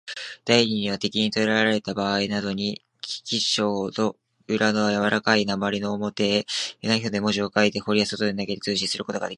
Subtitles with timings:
[0.45, 4.15] 第二には、敵にとらえられたばあいなどに、記章の
[4.47, 6.45] 裏のやわらかい鉛の面へ、
[6.81, 9.29] ナイフで文字を書いて、窓や塀の外へ投げて、通信することができる。